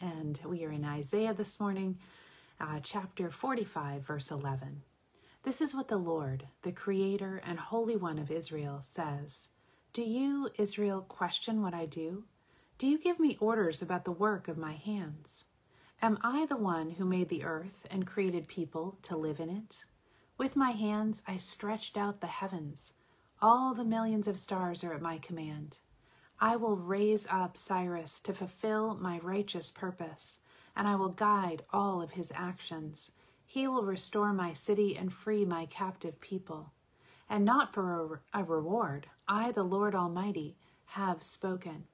[0.00, 1.98] and we are in Isaiah this morning,
[2.60, 4.82] uh, chapter 45, verse 11.
[5.42, 9.50] This is what the Lord, the Creator and Holy One of Israel, says
[9.92, 12.24] Do you, Israel, question what I do?
[12.78, 15.44] Do you give me orders about the work of my hands?
[16.02, 19.84] Am I the one who made the earth and created people to live in it?
[20.36, 22.94] With my hands I stretched out the heavens.
[23.40, 25.78] All the millions of stars are at my command.
[26.40, 30.40] I will raise up Cyrus to fulfill my righteous purpose,
[30.76, 33.12] and I will guide all of his actions.
[33.46, 36.72] He will restore my city and free my captive people.
[37.30, 41.84] And not for a, a reward, I, the Lord Almighty, have spoken.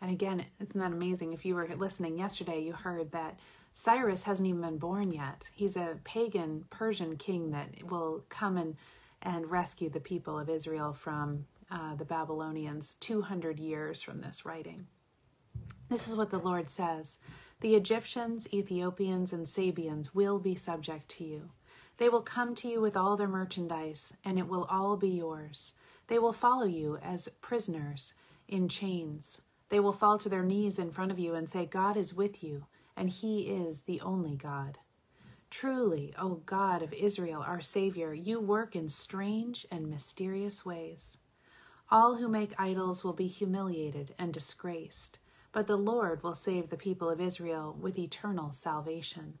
[0.00, 1.32] And again, isn't that amazing?
[1.32, 3.38] If you were listening yesterday, you heard that
[3.72, 5.48] Cyrus hasn't even been born yet.
[5.54, 8.76] He's a pagan Persian king that will come and,
[9.22, 14.86] and rescue the people of Israel from uh, the Babylonians 200 years from this writing.
[15.88, 17.18] This is what the Lord says
[17.60, 21.50] The Egyptians, Ethiopians, and Sabeans will be subject to you.
[21.96, 25.74] They will come to you with all their merchandise, and it will all be yours.
[26.06, 28.14] They will follow you as prisoners
[28.46, 29.42] in chains.
[29.68, 32.42] They will fall to their knees in front of you and say, God is with
[32.44, 32.66] you,
[32.96, 34.78] and He is the only God.
[35.50, 41.18] Truly, O God of Israel, our Savior, you work in strange and mysterious ways.
[41.94, 45.20] All who make idols will be humiliated and disgraced,
[45.52, 49.38] but the Lord will save the people of Israel with eternal salvation.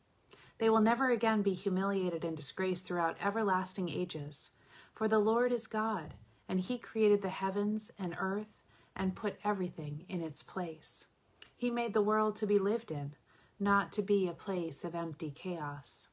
[0.58, 4.52] They will never again be humiliated and disgraced throughout everlasting ages.
[4.92, 6.14] For the Lord is God,
[6.48, 8.54] and He created the heavens and earth
[8.94, 11.08] and put everything in its place.
[11.56, 13.16] He made the world to be lived in,
[13.58, 16.06] not to be a place of empty chaos.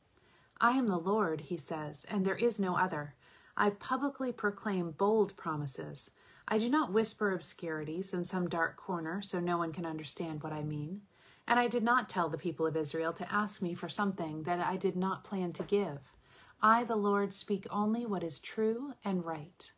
[0.60, 3.14] I am the Lord, he says, and there is no other.
[3.56, 6.10] I publicly proclaim bold promises.
[6.54, 10.52] I do not whisper obscurities in some dark corner so no one can understand what
[10.52, 11.00] I mean.
[11.48, 14.60] And I did not tell the people of Israel to ask me for something that
[14.60, 16.00] I did not plan to give.
[16.62, 19.72] I, the Lord, speak only what is true and right.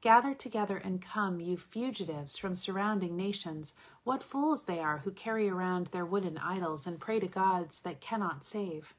[0.00, 3.74] Gather together and come, you fugitives from surrounding nations.
[4.04, 8.00] What fools they are who carry around their wooden idols and pray to gods that
[8.00, 8.94] cannot save.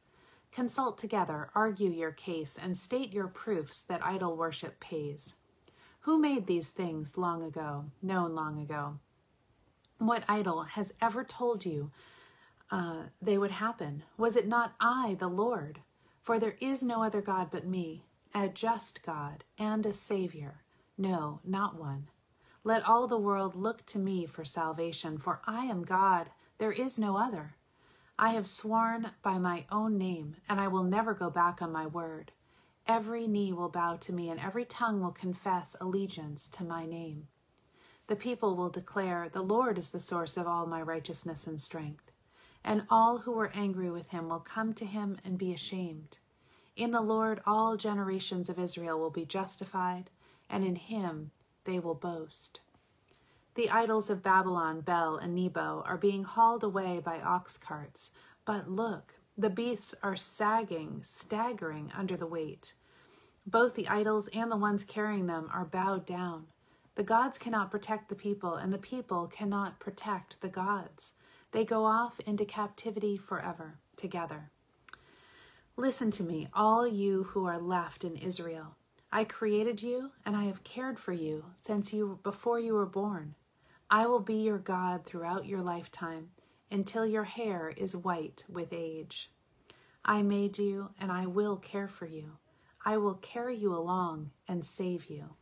[0.52, 5.38] Consult together, argue your case, and state your proofs that idol worship pays.
[6.02, 9.00] Who made these things long ago, known long ago?
[9.98, 11.92] What idol has ever told you
[12.72, 14.04] uh, they would happen?
[14.18, 15.82] Was it not I, the Lord?
[16.22, 20.62] For there is no other God but me, a just God and a Savior.
[20.98, 22.08] No, not one.
[22.64, 27.00] Let all the world look to me for salvation, for I am God, there is
[27.00, 27.56] no other.
[28.18, 31.88] I have sworn by my own name, and I will never go back on my
[31.88, 32.32] word.
[32.90, 37.28] Every knee will bow to me, and every tongue will confess allegiance to my name.
[38.08, 42.12] The people will declare, The Lord is the source of all my righteousness and strength.
[42.64, 46.18] And all who were angry with him will come to him and be ashamed.
[46.76, 50.10] In the Lord, all generations of Israel will be justified,
[50.50, 51.30] and in him
[51.66, 52.62] they will boast.
[53.54, 58.14] The idols of Babylon, Bel, and Nebo are being hauled away by ox carts.
[58.46, 62.74] But look, the beasts are sagging, staggering under the weight.
[63.48, 66.48] Both the idols and the ones carrying them are bowed down.
[66.96, 71.14] The gods cannot protect the people, and the people cannot protect the gods.
[71.52, 74.52] They go off into captivity forever together.
[75.78, 78.76] Listen to me, all you who are left in Israel.
[79.10, 83.36] I created you, and I have cared for you since you before you were born.
[83.90, 86.32] I will be your God throughout your lifetime
[86.72, 89.32] until your hair is white with age.
[90.06, 92.38] I made you, and I will care for you.
[92.86, 95.36] I will carry you along and save you.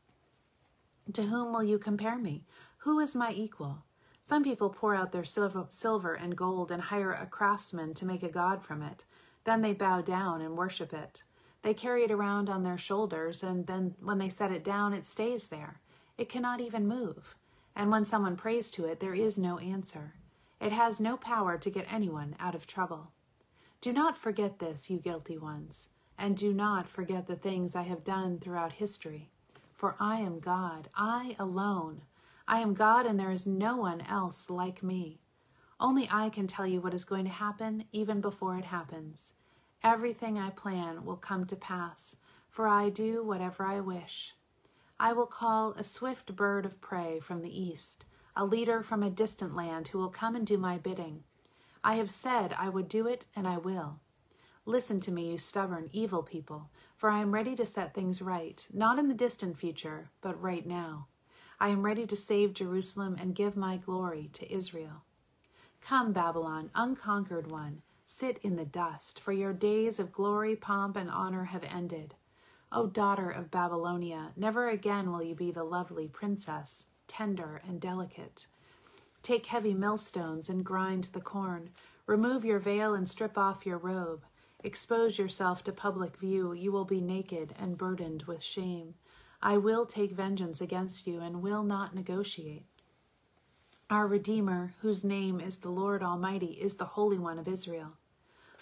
[1.13, 2.45] To whom will you compare me?
[2.79, 3.83] Who is my equal?
[4.23, 8.29] Some people pour out their silver and gold and hire a craftsman to make a
[8.29, 9.05] god from it.
[9.45, 11.23] Then they bow down and worship it.
[11.61, 15.05] They carry it around on their shoulders, and then when they set it down, it
[15.05, 15.79] stays there.
[16.17, 17.35] It cannot even move.
[17.75, 20.15] And when someone prays to it, there is no answer.
[20.59, 23.11] It has no power to get anyone out of trouble.
[23.79, 28.03] Do not forget this, you guilty ones, and do not forget the things I have
[28.03, 29.29] done throughout history.
[29.73, 32.01] For I am God, I alone.
[32.47, 35.19] I am God, and there is no one else like me.
[35.79, 39.33] Only I can tell you what is going to happen even before it happens.
[39.83, 42.15] Everything I plan will come to pass,
[42.49, 44.33] for I do whatever I wish.
[44.99, 48.05] I will call a swift bird of prey from the east,
[48.37, 51.23] a leader from a distant land who will come and do my bidding.
[51.83, 53.99] I have said I would do it, and I will.
[54.63, 58.67] Listen to me, you stubborn, evil people, for I am ready to set things right,
[58.71, 61.07] not in the distant future, but right now.
[61.59, 65.03] I am ready to save Jerusalem and give my glory to Israel.
[65.81, 71.09] Come, Babylon, unconquered one, sit in the dust, for your days of glory, pomp, and
[71.09, 72.13] honor have ended.
[72.71, 78.47] O daughter of Babylonia, never again will you be the lovely princess, tender and delicate.
[79.21, 81.71] Take heavy millstones and grind the corn.
[82.05, 84.23] Remove your veil and strip off your robe.
[84.63, 86.53] Expose yourself to public view.
[86.53, 88.95] You will be naked and burdened with shame.
[89.41, 92.65] I will take vengeance against you and will not negotiate.
[93.89, 97.93] Our Redeemer, whose name is the Lord Almighty, is the Holy One of Israel.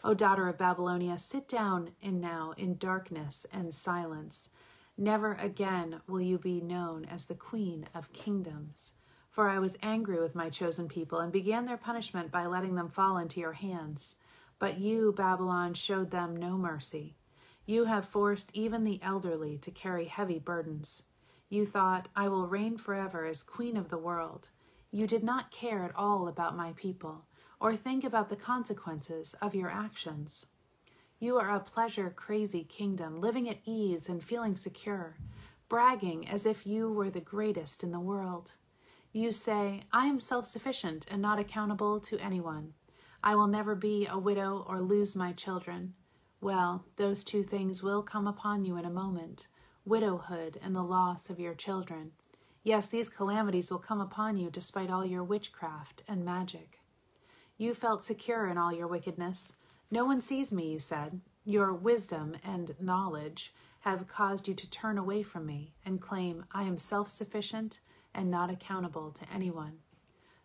[0.04, 4.52] O daughter of Babylonia, sit down in now in darkness and silence.
[4.98, 8.94] Never again will you be known as the Queen of Kingdoms.
[9.30, 12.88] For I was angry with my chosen people and began their punishment by letting them
[12.88, 14.16] fall into your hands.
[14.58, 17.18] But you, Babylon, showed them no mercy.
[17.66, 21.04] You have forced even the elderly to carry heavy burdens.
[21.50, 24.50] You thought, I will reign forever as queen of the world.
[24.92, 27.26] You did not care at all about my people
[27.60, 30.46] or think about the consequences of your actions.
[31.20, 35.18] You are a pleasure crazy kingdom, living at ease and feeling secure,
[35.70, 38.52] bragging as if you were the greatest in the world.
[39.14, 42.74] You say, I am self sufficient and not accountable to anyone.
[43.24, 45.94] I will never be a widow or lose my children.
[46.42, 49.48] Well, those two things will come upon you in a moment
[49.86, 52.12] widowhood and the loss of your children.
[52.64, 56.80] Yes, these calamities will come upon you despite all your witchcraft and magic.
[57.58, 59.54] You felt secure in all your wickedness.
[59.92, 61.22] No one sees me, you said.
[61.44, 66.64] Your wisdom and knowledge have caused you to turn away from me and claim I
[66.64, 67.82] am self sufficient
[68.14, 69.80] and not accountable to anyone.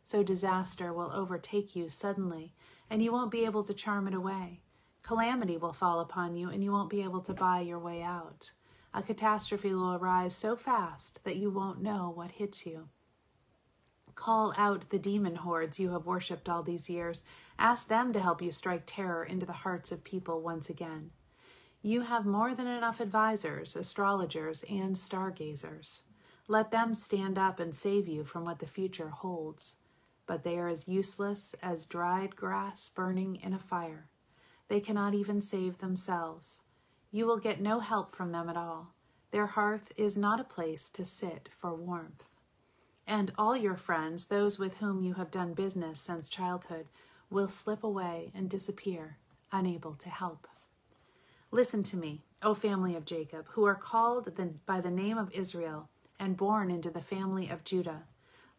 [0.03, 2.55] So disaster will overtake you suddenly,
[2.91, 4.61] and you won't be able to charm it away.
[5.03, 8.53] Calamity will fall upon you, and you won't be able to buy your way out.
[8.93, 12.89] A catastrophe will arise so fast that you won't know what hits you.
[14.15, 17.23] Call out the demon hordes you have worshipped all these years.
[17.59, 21.11] Ask them to help you strike terror into the hearts of people once again.
[21.83, 26.03] You have more than enough advisers, astrologers, and stargazers.
[26.49, 29.77] Let them stand up and save you from what the future holds.
[30.27, 34.11] But they are as useless as dried grass burning in a fire.
[34.69, 36.61] They cannot even save themselves.
[37.11, 38.95] You will get no help from them at all.
[39.31, 42.30] Their hearth is not a place to sit for warmth
[43.11, 46.87] and all your friends, those with whom you have done business since childhood,
[47.29, 49.17] will slip away and disappear,
[49.51, 50.47] unable to help.
[51.51, 54.33] Listen to me, O family of Jacob, who are called
[54.65, 55.89] by the name of Israel
[56.21, 58.05] and born into the family of Judah.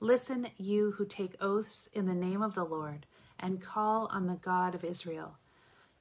[0.01, 3.05] Listen, you who take oaths in the name of the Lord
[3.39, 5.37] and call on the God of Israel.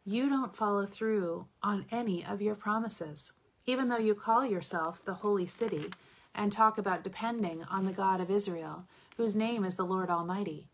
[0.05, 3.31] You don't follow through on any of your promises,
[3.65, 5.91] even though you call yourself the holy city
[6.35, 8.85] and talk about depending on the God of Israel,
[9.17, 10.69] whose name is the Lord Almighty.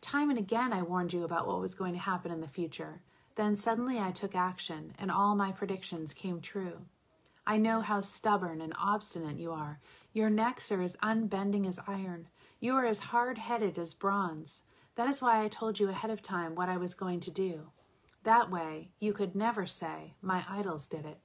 [0.00, 3.00] Time and again I warned you about what was going to happen in the future.
[3.36, 6.86] Then suddenly I took action, and all my predictions came true.
[7.46, 9.80] I know how stubborn and obstinate you are.
[10.12, 12.28] Your necks are as unbending as iron.
[12.60, 14.62] You are as hard headed as bronze.
[14.94, 17.70] That is why I told you ahead of time what I was going to do.
[18.24, 21.18] That way, you could never say, My idols did it.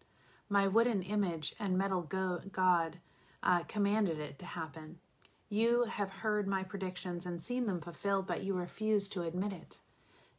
[0.50, 3.00] My wooden image and metal go- God
[3.44, 5.00] uh, commanded it to happen.
[5.50, 9.80] You have heard my predictions and seen them fulfilled, but you refuse to admit it.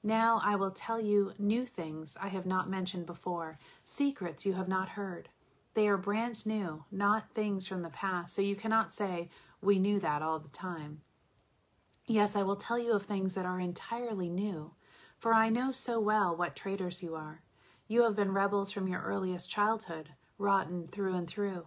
[0.03, 4.69] Now I will tell you new things I have not mentioned before, secrets you have
[4.69, 5.29] not heard.
[5.75, 9.29] They are brand new, not things from the past, so you cannot say,
[9.61, 11.01] We knew that all the time.
[12.07, 14.73] Yes, I will tell you of things that are entirely new,
[15.19, 17.43] for I know so well what traitors you are.
[17.87, 21.67] You have been rebels from your earliest childhood, rotten through and through.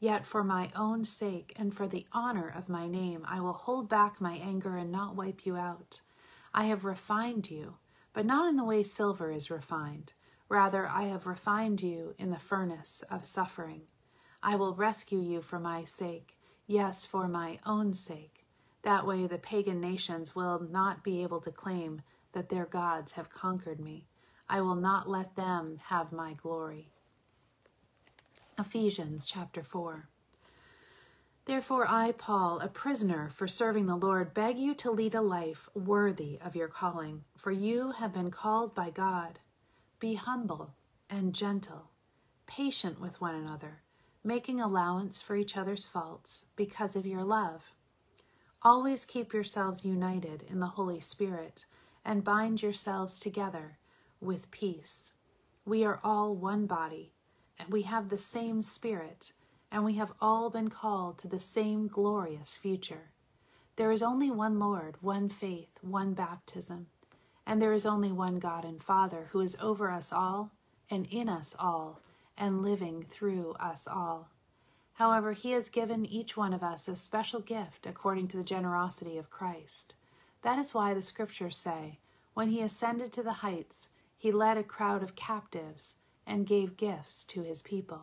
[0.00, 3.90] Yet for my own sake and for the honor of my name, I will hold
[3.90, 6.00] back my anger and not wipe you out.
[6.54, 7.76] I have refined you,
[8.14, 10.14] but not in the way silver is refined.
[10.48, 13.82] Rather, I have refined you in the furnace of suffering.
[14.42, 18.46] I will rescue you for my sake, yes, for my own sake.
[18.82, 22.00] That way, the pagan nations will not be able to claim
[22.32, 24.06] that their gods have conquered me.
[24.48, 26.90] I will not let them have my glory.
[28.60, 30.06] Ephesians chapter 4.
[31.46, 35.70] Therefore, I, Paul, a prisoner for serving the Lord, beg you to lead a life
[35.72, 39.38] worthy of your calling, for you have been called by God.
[39.98, 40.74] Be humble
[41.08, 41.88] and gentle,
[42.46, 43.80] patient with one another,
[44.22, 47.62] making allowance for each other's faults because of your love.
[48.62, 51.64] Always keep yourselves united in the Holy Spirit
[52.04, 53.78] and bind yourselves together
[54.20, 55.14] with peace.
[55.64, 57.14] We are all one body,
[57.60, 59.32] and we have the same Spirit
[59.70, 63.12] and we have all been called to the same glorious future.
[63.76, 66.86] There is only one Lord, one faith, one baptism,
[67.46, 70.50] and there is only one God and Father who is over us all
[70.90, 72.00] and in us all
[72.36, 74.28] and living through us all.
[74.94, 79.16] However, he has given each one of us a special gift according to the generosity
[79.18, 79.94] of Christ.
[80.42, 81.98] That is why the scriptures say,
[82.34, 85.96] When he ascended to the heights, he led a crowd of captives
[86.30, 88.02] and gave gifts to his people.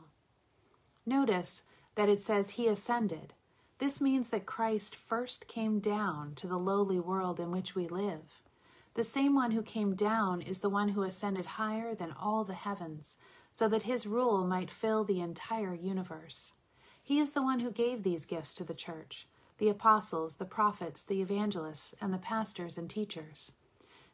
[1.06, 1.64] Notice
[1.96, 3.34] that it says he ascended.
[3.80, 8.42] This means that Christ first came down to the lowly world in which we live.
[8.96, 12.54] The same one who came down is the one who ascended higher than all the
[12.54, 13.18] heavens,
[13.54, 16.54] so that his rule might fill the entire universe.
[17.02, 19.28] He is the one who gave these gifts to the church
[19.60, 23.54] the apostles, the prophets, the evangelists, and the pastors and teachers.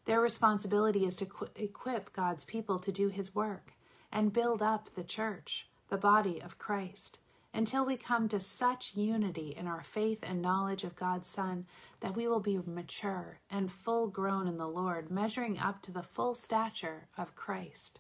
[0.05, 3.73] Their responsibility is to equip God's people to do his work
[4.13, 7.19] and build up the church the body of Christ,
[7.53, 11.67] until we come to such unity in our faith and knowledge of God's Son
[11.99, 16.01] that we will be mature and full grown in the Lord, measuring up to the
[16.01, 17.99] full stature of Christ.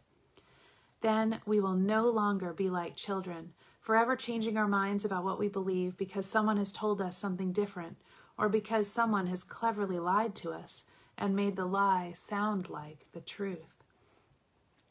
[1.01, 5.49] Then we will no longer be like children, forever changing our minds about what we
[5.49, 7.97] believe because someone has told us something different
[8.39, 13.21] or because someone has cleverly lied to us and made the lie sound like the
[13.21, 13.82] truth.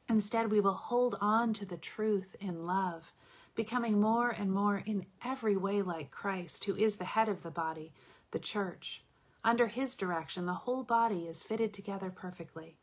[0.09, 3.12] Instead, we will hold on to the truth in love,
[3.54, 7.50] becoming more and more in every way like Christ, who is the head of the
[7.50, 7.92] body,
[8.30, 9.04] the church.
[9.44, 12.76] Under his direction, the whole body is fitted together perfectly.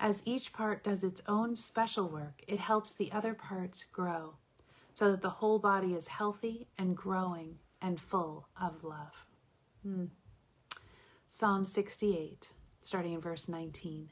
[0.00, 4.34] As each part does its own special work, it helps the other parts grow,
[4.94, 9.26] so that the whole body is healthy and growing and full of love.
[9.82, 10.06] Hmm.
[11.28, 12.50] Psalm 68,
[12.80, 14.10] starting in verse 19.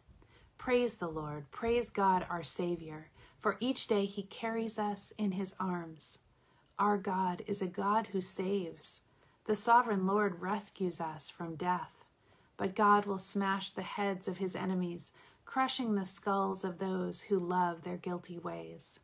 [0.60, 1.50] Praise the Lord.
[1.50, 6.18] Praise God, our Savior, for each day He carries us in His arms.
[6.78, 9.00] Our God is a God who saves.
[9.46, 12.04] The sovereign Lord rescues us from death.
[12.58, 15.14] But God will smash the heads of His enemies,
[15.46, 19.00] crushing the skulls of those who love their guilty ways.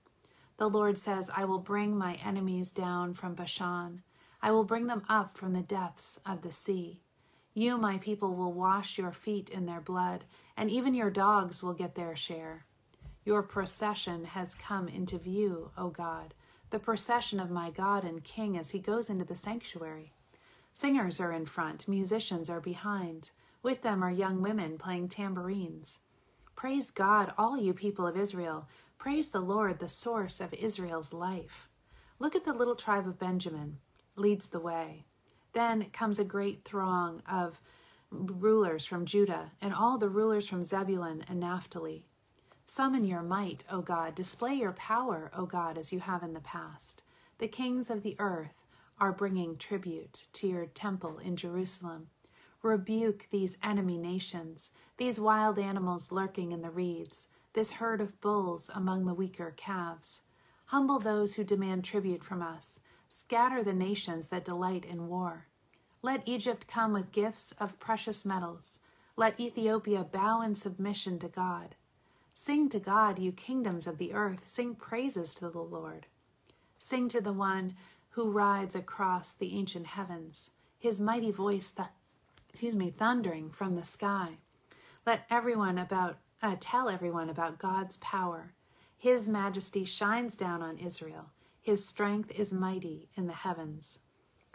[0.59, 4.03] The Lord says, I will bring my enemies down from Bashan.
[4.43, 7.01] I will bring them up from the depths of the sea.
[7.55, 10.25] You, my people, will wash your feet in their blood,
[10.57, 12.65] and even your dogs will get their share.
[13.25, 16.35] Your procession has come into view, O God,
[16.71, 20.13] the procession of my God and King as he goes into the sanctuary.
[20.73, 23.31] Singers are in front, musicians are behind.
[23.63, 25.99] With them are young women playing tambourines.
[26.55, 28.69] Praise God, all you people of Israel.
[28.99, 31.69] Praise the Lord, the source of Israel's life.
[32.19, 33.79] Look at the little tribe of Benjamin,
[34.17, 35.05] leads the way.
[35.53, 37.61] Then comes a great throng of
[38.17, 42.07] rulers from Judah and all the rulers from Zebulun and Naphtali.
[42.65, 44.15] Summon your might, O God.
[44.15, 47.03] Display your power, O God, as you have in the past.
[47.39, 48.63] The kings of the earth
[48.99, 52.09] are bringing tribute to your temple in Jerusalem.
[52.63, 58.71] Rebuke these enemy nations, these wild animals lurking in the reeds, this herd of bulls
[58.75, 60.23] among the weaker calves.
[60.67, 65.47] Humble those who demand tribute from us Scatter the nations that delight in war.
[66.07, 68.79] Let Egypt come with gifts of precious metals.
[69.17, 71.75] Let Ethiopia bow in submission to God.
[72.33, 74.45] Sing to God, you kingdoms of the earth.
[74.47, 76.07] Sing praises to the Lord.
[76.79, 77.75] Sing to the one
[78.11, 81.89] who rides across the ancient heavens, his mighty voice, th-
[82.51, 84.37] excuse me, thundering from the sky.
[85.05, 88.53] Let everyone about uh, tell everyone about God's power.
[88.97, 91.31] His majesty shines down on Israel.
[91.61, 93.99] His strength is mighty in the heavens.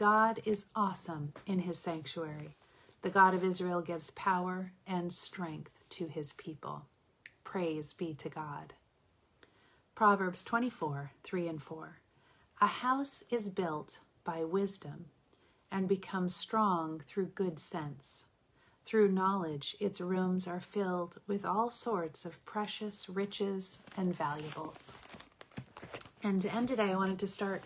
[0.02, 2.56] God is awesome in his sanctuary.
[3.04, 6.88] The God of Israel gives power and strength to his people.
[7.44, 8.74] Praise be to God.
[9.94, 12.00] Proverbs 24 3 and 4.
[12.62, 15.06] A house is built by wisdom
[15.72, 18.26] and becomes strong through good sense.
[18.84, 24.94] Through knowledge, its rooms are filled with all sorts of precious riches and valuables.
[26.24, 27.62] And to end today, I wanted to start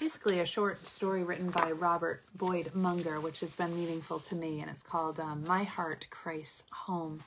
[0.00, 4.60] basically a short story written by Robert Boyd Munger, which has been meaningful to me,
[4.60, 7.22] and it's called um, My Heart Christ's Home.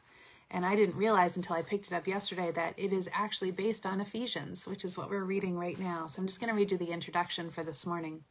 [0.52, 3.86] And I didn't realize until I picked it up yesterday that it is actually based
[3.86, 6.08] on Ephesians, which is what we're reading right now.
[6.08, 8.24] So I'm just going to read you the introduction for this morning.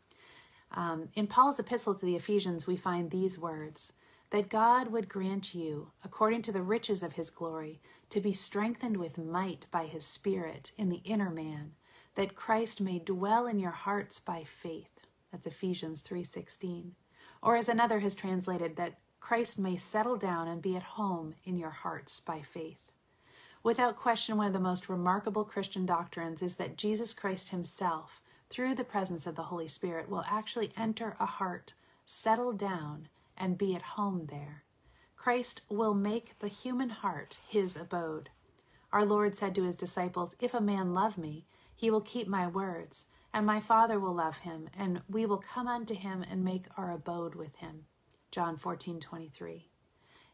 [0.73, 3.93] Um, in Paul's epistle to the Ephesians, we find these words
[4.31, 8.97] that God would grant you, according to the riches of his glory, to be strengthened
[8.97, 11.73] with might by his Spirit in the inner man,
[12.17, 15.07] that Christ may dwell in your hearts by faith.
[15.31, 16.97] That's Ephesians 3:16.
[17.43, 21.57] Or as another has translated that Christ may settle down and be at home in
[21.57, 22.91] your hearts by faith.
[23.63, 28.77] Without question, one of the most remarkable Christian doctrines is that Jesus Christ himself, through
[28.77, 33.75] the presence of the Holy Spirit, will actually enter a heart, settle down, and be
[33.75, 34.63] at home there.
[35.17, 38.31] Christ will make the human heart his abode.
[38.93, 41.45] Our Lord said to his disciples, If a man love me,
[41.77, 45.69] he will keep my words, and my Father will love him, and we will come
[45.69, 47.85] unto him and make our abode with him.
[48.31, 49.69] John 14 23.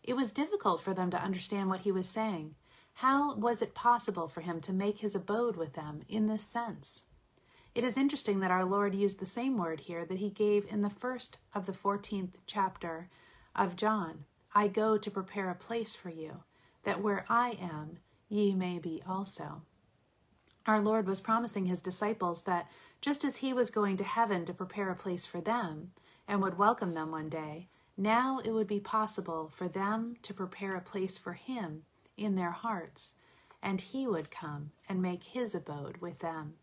[0.02, 2.54] It was difficult for them to understand what he was saying.
[2.94, 7.04] How was it possible for him to make his abode with them in this sense?
[7.74, 10.82] It is interesting that our Lord used the same word here that he gave in
[10.82, 13.08] the first of the 14th chapter
[13.54, 16.42] of John I go to prepare a place for you,
[16.82, 19.62] that where I am, ye may be also.
[20.66, 24.54] Our Lord was promising his disciples that just as he was going to heaven to
[24.54, 25.92] prepare a place for them
[26.28, 30.76] and would welcome them one day, now it would be possible for them to prepare
[30.76, 31.82] a place for him
[32.16, 33.14] in their hearts,
[33.62, 36.54] and he would come and make his abode with them.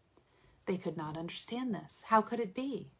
[0.66, 2.04] They could not understand this.
[2.08, 2.92] How could it be?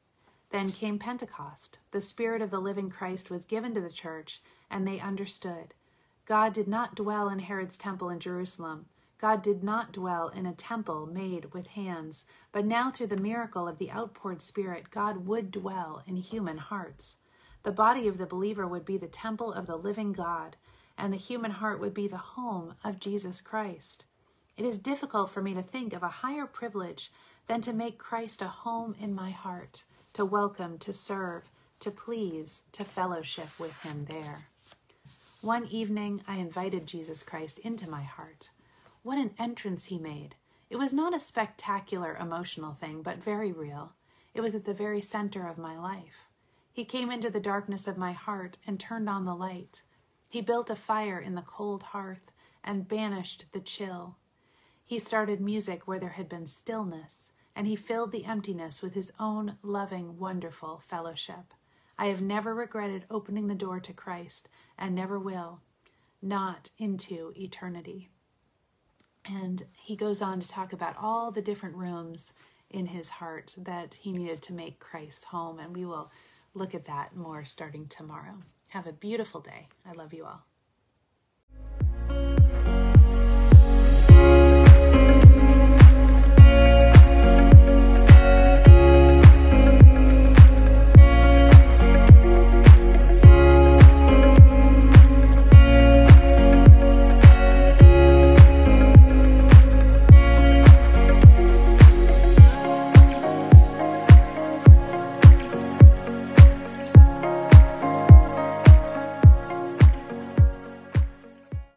[0.50, 1.80] Then came Pentecost.
[1.92, 5.74] The Spirit of the living Christ was given to the church, and they understood.
[6.26, 8.88] God did not dwell in Herod's temple in Jerusalem.
[9.20, 13.68] God did not dwell in a temple made with hands, but now through the miracle
[13.68, 17.18] of the outpoured Spirit, God would dwell in human hearts.
[17.64, 20.56] The body of the believer would be the temple of the living God,
[20.98, 24.06] and the human heart would be the home of Jesus Christ.
[24.56, 27.12] It is difficult for me to think of a higher privilege
[27.48, 29.84] than to make Christ a home in my heart,
[30.14, 31.50] to welcome, to serve,
[31.82, 34.48] to please, to fellowship with Him there.
[35.42, 38.50] One evening, I invited Jesus Christ into my heart.
[39.02, 40.36] What an entrance He made!
[40.70, 43.94] It was not a spectacular emotional thing, but very real.
[44.34, 46.28] It was at the very center of my life.
[46.74, 49.84] He came into the darkness of my heart and turned on the light.
[50.28, 52.32] He built a fire in the cold hearth
[52.64, 54.18] and banished the chill.
[54.86, 59.12] He started music where there had been stillness, and he filled the emptiness with his
[59.20, 61.54] own loving, wonderful fellowship.
[61.98, 65.62] I have never regretted opening the door to Christ and never will,
[66.22, 68.10] not into eternity.
[69.26, 72.34] And he goes on to talk about all the different rooms
[72.70, 76.12] in his heart that he needed to make Christ's home, and we will
[76.54, 78.38] look at that more starting tomorrow.
[78.70, 79.68] Have a beautiful day.
[79.88, 80.46] I love you all.